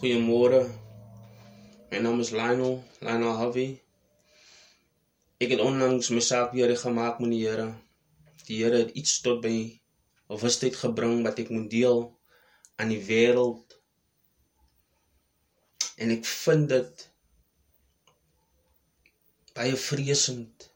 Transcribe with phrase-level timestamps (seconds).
[0.00, 0.64] Goeiemôre.
[1.90, 3.82] My naam is Lionel, Lionel Harvey.
[5.44, 7.66] Ek het onlangs my saak weer gemaak met die Here.
[8.46, 9.52] Die Here het iets tot by
[10.32, 12.00] bewustheid gebring wat ek moet deel
[12.80, 13.76] aan die wêreld.
[16.00, 17.06] En ek vind dit
[19.52, 20.70] baie vreesend.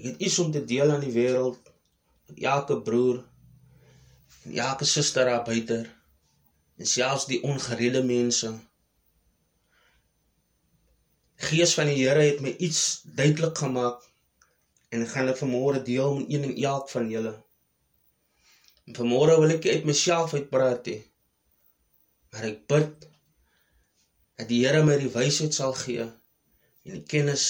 [0.00, 1.60] Ek het iets om te deel aan die wêreld.
[2.40, 3.20] Elke broer
[4.48, 5.82] en elke suster daar buite
[6.80, 8.50] en selfs die ongeredde mense.
[11.50, 14.06] Gees van die Here het my iets duidelik gemaak
[14.88, 17.34] en ek gaan dit vanmôre deel met een en elk van julle.
[18.88, 20.96] En vanmôre wil ek uit myself uitpraat hê.
[22.32, 23.08] Maar ek bid
[24.40, 27.44] dat die Here my die wysheid sal gee en die kennis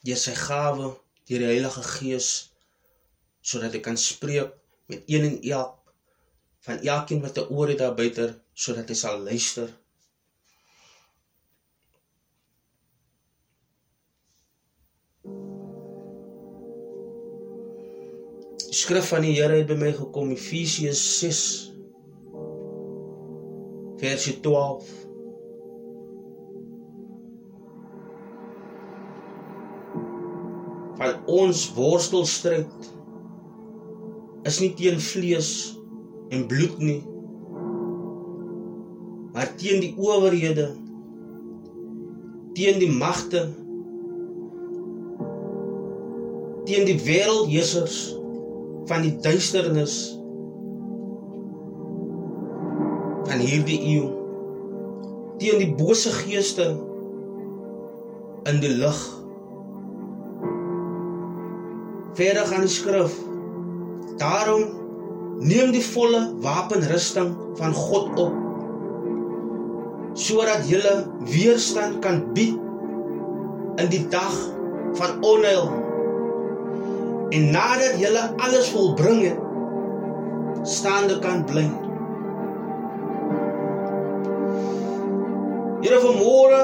[0.00, 0.94] deur sy gawe,
[1.28, 2.30] deur die Heilige Gees
[3.44, 4.56] sodat ek kan spreek
[4.88, 5.79] met een en elk
[6.66, 9.68] van elkeen wat 'n oor het daar buite sodat hy sal luister.
[18.70, 21.72] Skrif van die Here het by my gekom Efesiërs 6
[24.00, 24.88] vers 12
[31.00, 32.88] van ons worstelstryd
[34.42, 35.79] is nie teen vlees
[36.30, 37.00] en bloed nie
[39.34, 40.68] maar teen die owerhede
[42.58, 43.42] teen die magte
[46.70, 47.98] teen die wêreldheersers
[48.90, 49.96] van die duisternis
[53.28, 54.08] van hierdie eeu
[55.42, 56.68] teen die bose geeste
[58.50, 59.00] in die lig
[62.18, 63.14] verder gaan die skrif
[64.20, 64.79] daarom
[65.40, 68.38] neem die volle wapenrusting van God op
[70.20, 70.80] sodat jy
[71.30, 72.58] weerstand kan bied
[73.80, 74.34] in die dag
[74.98, 75.70] van onheil.
[77.30, 78.10] En nadat jy
[78.42, 81.64] alles volbring het staande kan bly
[85.80, 86.60] Here vanmôre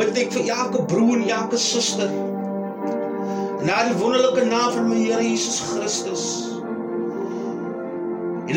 [0.00, 2.10] bid ek vir elke broer en elke suster
[3.66, 6.55] na die wonderlike naam van my Here Jesus Christus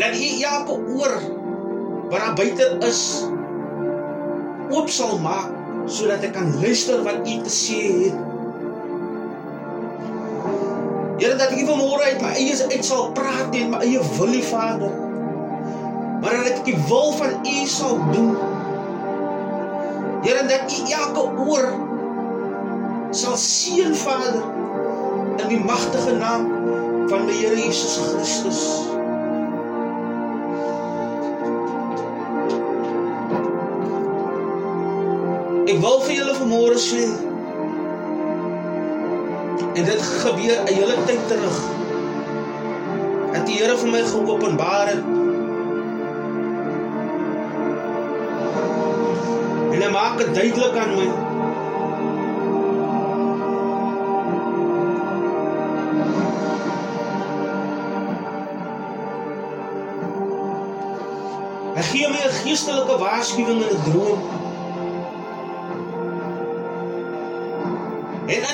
[0.00, 1.14] laat U elke oor
[2.10, 3.02] wat daar buite is
[4.70, 5.52] oop sal maak
[5.90, 8.18] sodat ek kan luister wat U te sê het.
[11.20, 14.92] Here dat ek vanmôre uit my eie uit sal praat en my eie wil, Vader.
[16.22, 18.36] Maar dat ek die wil van U sal doen.
[20.24, 21.66] Here dat U elke oor
[23.10, 24.40] sal seën, Vader,
[25.42, 26.48] in die magtige naam
[27.10, 28.62] van my Here Jesus Christus.
[35.70, 37.04] Ek wil vir julle vanmôre sê
[39.78, 41.58] en dit gebeur 'n hele tyd terug.
[43.34, 45.04] Dat die Here vir my geopenbaar het.
[49.74, 51.08] En hy maak dit duidelik aan my.
[61.78, 64.49] Hy gee my 'n geestelike waarskuwing in 'n droom.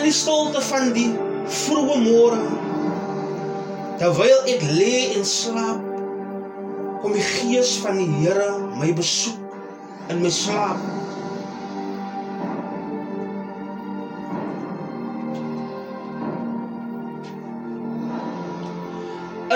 [0.06, 1.08] Die stilte van die
[1.50, 2.38] vroeë môre
[3.98, 5.82] terwyl ek lê en slaap,
[7.02, 9.40] kom die gees van die Here my besoek
[10.12, 10.78] in my slaap.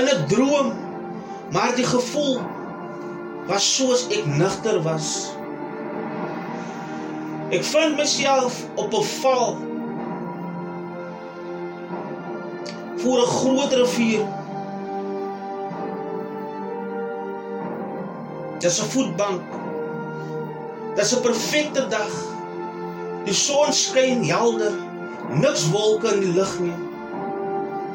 [0.01, 0.75] In 'n droom,
[1.55, 2.41] maar die gevoel
[3.47, 5.31] was soos ek nugter was.
[7.51, 9.70] Ek vind myself op 'n val
[13.03, 14.25] voor 'n groot rivier.
[18.59, 19.41] Dis 'n voetbank.
[20.95, 22.13] Dis 'n perfekte dag.
[23.25, 24.73] Die son skyn helder.
[25.31, 26.79] Niks wolke in die lug nie.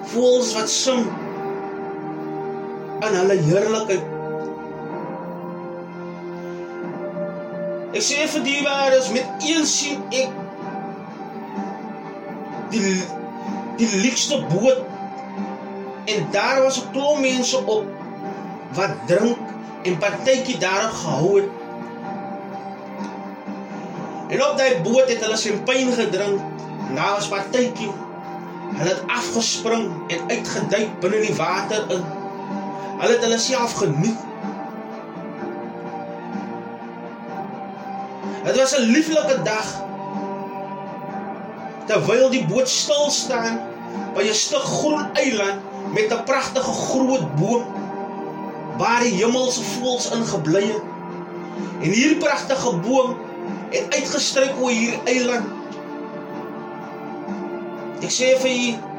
[0.04, 1.06] Voels wat sing
[3.00, 4.04] in hulle heerlikheid.
[7.96, 10.30] Ek sê vir die waardes met een sien ek
[12.74, 12.96] die
[13.80, 14.95] die liefste boot
[16.06, 17.86] En daar was 'n klomp mense op
[18.74, 19.38] wat drink
[19.84, 21.50] en partytjie daarop gehou het.
[24.28, 26.40] En op daai boot het hulle champagne gedrink.
[26.94, 27.92] Nou was partytjie.
[28.76, 32.04] Hulle het afgespring en uitgeduik binne die water in.
[33.00, 34.18] Hulle het hulle self geniet.
[38.44, 39.84] Dit was 'n lieflike dag.
[41.86, 43.60] Terwyl die boot stil staan
[44.14, 47.64] by 'n stuk groen eiland met 'n pragtige groot boom
[48.78, 50.84] waar die hemelse voëls ingebly het.
[51.82, 53.16] En hierdie pragtige boom
[53.70, 55.46] het uitgestryk oor hierdie eiland.
[58.02, 58.94] Ek sê vir u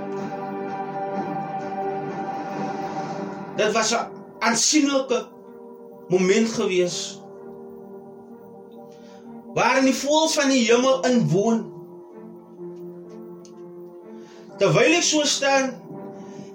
[3.56, 4.08] Dit was 'n
[4.38, 5.26] aansienlike
[6.08, 7.20] moment gewees.
[9.54, 11.72] Waar in die voëls van die hemel inwoon.
[14.56, 15.72] Terwyl ek so staan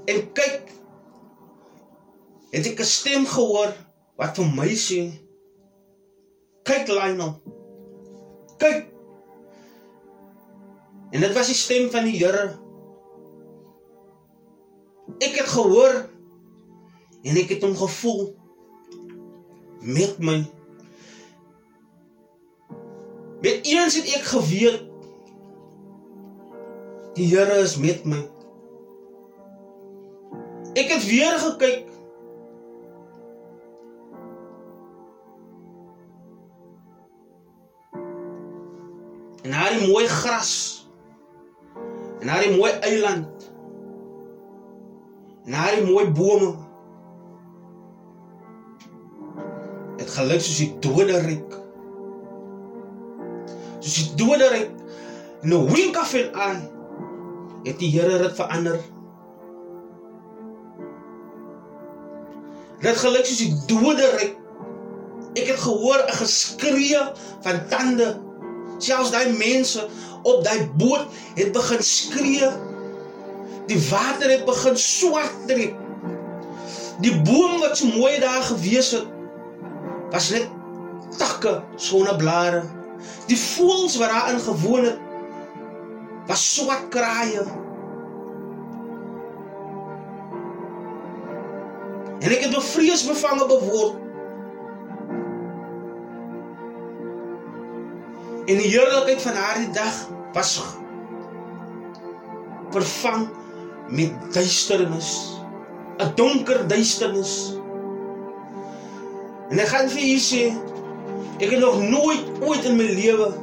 [0.06, 0.72] en kyk,
[2.52, 3.74] het ek 'n stem gehoor
[4.18, 5.12] wat vir my sê:
[6.64, 7.42] "Kyk Lionel.
[8.58, 8.88] Kyk."
[11.12, 12.58] En dit was die stem van die Here.
[15.20, 16.10] Ek het gehoor
[17.24, 18.36] en ek het hom gevoel
[19.82, 20.40] met my
[23.42, 24.84] met eens het ek geweet
[27.18, 28.22] die Here is met my
[31.02, 31.88] het weer gekyk
[39.42, 40.52] en na die mooi gras
[42.20, 43.48] en na die mooi eiland
[45.46, 46.52] en na die mooi bome
[49.98, 51.58] het gelyk soos die doderyk.
[53.82, 54.72] Soos die doderyk
[55.42, 56.70] in 'n wink of 'n eye
[57.66, 58.80] het die Here dit verander.
[62.82, 64.38] Dit gelyk soos die doderyk.
[65.38, 66.98] Ek het gehoor 'n geskree
[67.46, 68.10] van tande.
[68.78, 69.88] Selfs daai mense
[70.24, 71.06] op daai boot
[71.36, 72.50] het begin skree.
[73.68, 75.76] Die water het begin swart trek.
[77.02, 79.06] Die boom wat so mooi daar gewees het,
[80.12, 80.50] was net
[81.18, 82.64] takke sonder blare.
[83.28, 85.00] Die voëls wat daarin gewoon het
[86.28, 87.44] was swart kraaie.
[92.22, 93.98] En ek het bevrees bevange beword.
[98.46, 99.96] En die heerlikheid van daardie dag
[100.34, 100.54] was
[102.72, 103.28] vervang
[103.90, 105.40] met duisternis,
[105.98, 107.58] 'n donker duisternis.
[109.50, 110.44] En ek gaan vir julle sê,
[111.44, 113.34] ek het nog nooit ooit in my lewe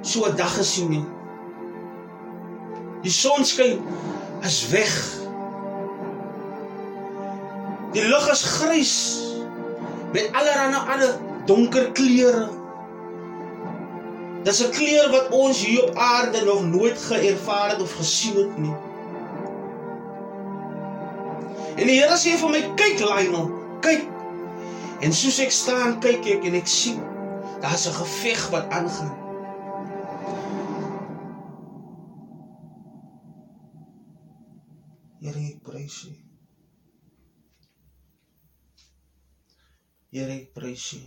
[0.00, 1.04] so 'n dag gesien nie.
[3.02, 3.80] Die son skyn
[4.42, 5.25] is weg.
[7.96, 8.94] Die lug is grys
[10.12, 11.14] met allerlei ander
[11.48, 12.48] donker kleure.
[14.44, 18.58] Dis 'n kleur wat ons hier op aarde nog nooit geervaar het of gesien het
[18.58, 18.76] nie.
[21.76, 23.50] En die Here sê vir my, kyk Lionel,
[23.80, 24.06] kyk
[25.00, 27.00] En soos ek staan, kyk ek en ek sien
[27.60, 29.16] daar's 'n geveg wat aangaan.
[35.20, 36.25] Here, ek prys U.
[40.16, 41.00] Here, ek prys U.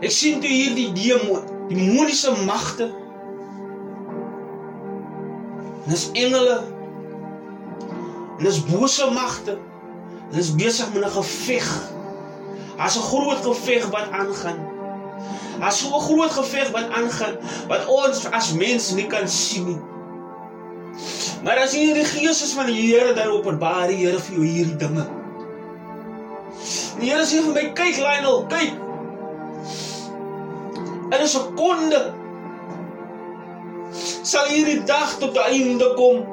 [0.00, 2.88] Ek sien toe hierdie demon, demoniese magte.
[5.90, 6.56] Dis engele
[8.38, 9.58] En dis bose magte.
[10.30, 11.68] Hulle is besig met 'n geveg.
[12.76, 14.58] Daar's 'n groot geveg wat aangaan.
[15.60, 17.36] Daar's so 'n groot geveg wat aangaan
[17.68, 19.97] wat ons as mens nie kan sien nie.
[21.44, 24.44] Maar as hier die gees is van die Here dan openbaar die Here vir jou
[24.44, 25.06] hierdie dinge.
[26.98, 28.72] Die Here sê vir my, kyk Lionel, kyk.
[31.08, 32.00] In 'n sekonde
[34.28, 36.26] sal hierdie dag tot 'n einde kom.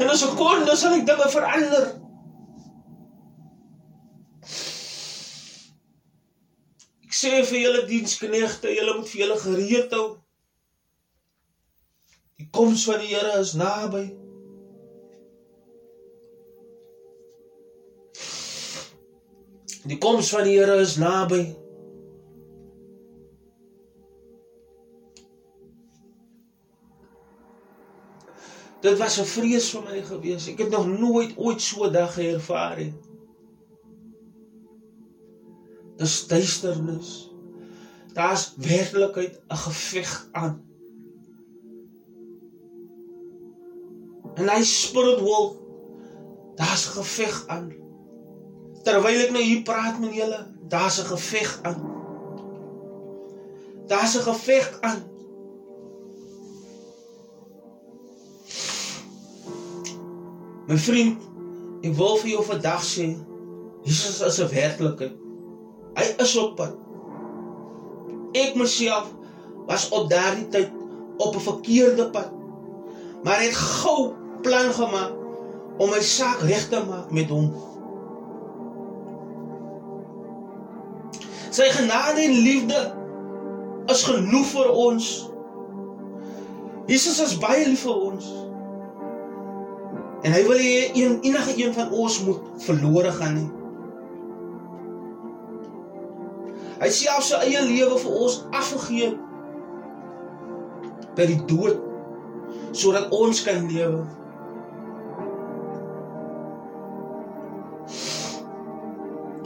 [0.00, 1.86] Ek kon, dan sal ek dinge verander.
[7.04, 10.19] Ek sê vir julle diensknegte, julle moet vir julle gereed hou.
[12.50, 14.04] Koms van die Here is naby.
[19.86, 21.42] Die koms van die Here is naby.
[28.80, 30.48] Dit was 'n vrees vir my gewees.
[30.48, 32.94] Ek het nog nooit ooit so 'n dag ervaar nie.
[35.96, 37.30] Dis duisternis.
[38.12, 40.69] Daar's werklikheid 'n geveg aan.
[44.40, 45.46] En hy spirit wil
[46.56, 47.68] daar's 'n geveg aan.
[48.82, 51.80] Terwyl ek nou hier praat met julle, daar's 'n geveg aan.
[53.86, 55.02] Daar's 'n geveg aan.
[60.66, 61.30] My vriend,
[61.80, 63.06] Ek wil vir jou vandag sê,
[63.88, 65.16] Jesus is 'n werklikheid.
[65.96, 66.74] Hy is op pad.
[68.36, 69.08] Ek myself
[69.66, 70.68] was op daardie tyd
[71.16, 72.28] op 'n verkeerde pad.
[73.24, 75.16] Maar het gou plan gemaak
[75.80, 77.48] om my saak reg te maak met hom.
[81.50, 82.80] Sy genade en liefde
[83.90, 85.08] is genoeg vir ons.
[86.90, 88.28] Jesus is baie lief vir ons.
[90.20, 93.48] En hy wil hê een enige een van ons moet verlore gaan nie.
[96.80, 99.10] Hy self sy eie lewe vir ons afgegee
[101.16, 101.80] by die dood
[102.76, 104.04] sodat ons kan lewe.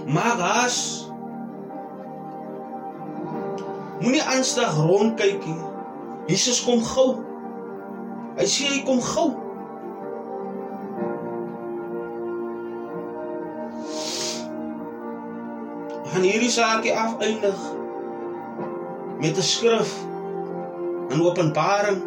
[0.07, 0.37] Maar
[4.05, 5.61] Moenie aanstig rondkyk nie.
[6.27, 7.15] Jesus kom gou.
[8.37, 9.31] Hy sê hy kom gou.
[16.11, 17.65] Gaan hierdie saakie afeindig
[19.23, 19.95] met 'n skrif
[21.09, 22.03] in Openbaring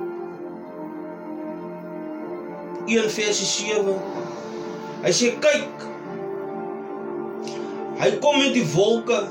[2.85, 3.97] 1 vers 7.
[5.01, 5.87] Hy sê kyk.
[7.97, 9.23] Hy kom met die wolke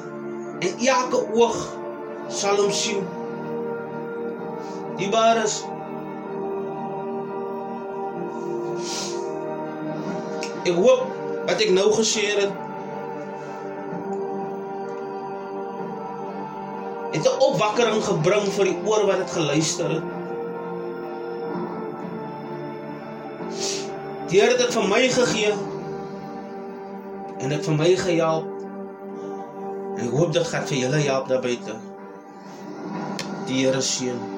[0.58, 1.58] en elke oog
[2.28, 3.04] sal hom sien.
[4.99, 5.61] Die bares
[10.66, 11.02] Ek hoop
[11.46, 12.50] wat ek nou gesê het
[17.12, 20.08] het 'n opwakkering gebring vir die oor wat dit geluister het.
[24.28, 25.54] Die Here het dit vir my gegee
[27.38, 28.55] en dit vir my gehelp.
[29.97, 31.76] Ek hoop dit gaan vir julle help daar buite.
[33.49, 34.36] Die Here seën.